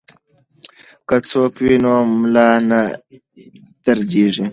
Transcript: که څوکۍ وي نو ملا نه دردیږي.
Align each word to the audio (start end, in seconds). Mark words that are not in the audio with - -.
که 1.07 1.15
څوکۍ 1.29 1.59
وي 1.65 1.75
نو 1.83 1.93
ملا 2.21 2.49
نه 2.69 2.81
دردیږي. 3.83 4.45